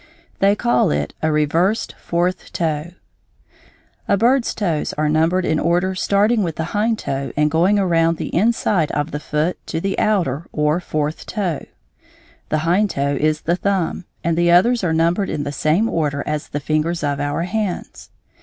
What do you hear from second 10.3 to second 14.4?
or fourth toe. The hind toe is the thumb, and